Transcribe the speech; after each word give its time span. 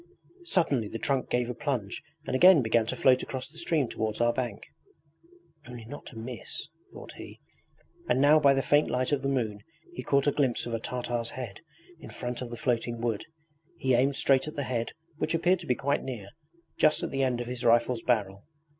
Suddenly 0.45 0.87
the 0.87 0.97
trunk 0.97 1.29
gave 1.29 1.47
a 1.47 1.53
plunge 1.53 2.01
and 2.25 2.35
again 2.35 2.63
began 2.63 2.87
to 2.87 2.95
float 2.95 3.21
across 3.21 3.47
the 3.47 3.59
stream 3.59 3.87
towards 3.87 4.19
our 4.19 4.33
bank. 4.33 4.63
'Only 5.67 5.85
not 5.85 6.07
to 6.07 6.17
miss...' 6.17 6.69
thought 6.91 7.13
he, 7.17 7.39
and 8.09 8.19
now 8.19 8.39
by 8.39 8.55
the 8.55 8.63
faint 8.63 8.89
light 8.89 9.11
of 9.11 9.21
the 9.21 9.29
moon 9.29 9.59
he 9.93 10.01
caught 10.01 10.25
a 10.25 10.31
glimpse 10.31 10.65
of 10.65 10.73
a 10.73 10.79
Tartar's 10.79 11.29
head 11.29 11.59
in 11.99 12.09
front 12.09 12.41
of 12.41 12.49
the 12.49 12.57
floating 12.57 12.99
wood. 12.99 13.25
He 13.77 13.93
aimed 13.93 14.15
straight 14.15 14.47
at 14.47 14.55
the 14.55 14.63
head 14.63 14.93
which 15.17 15.35
appeared 15.35 15.59
to 15.59 15.67
be 15.67 15.75
quite 15.75 16.01
near 16.01 16.29
just 16.79 17.03
at 17.03 17.11
the 17.11 17.21
end 17.21 17.39
of 17.39 17.45
his 17.45 17.63
rifle's 17.63 18.01
barrel. 18.01 18.43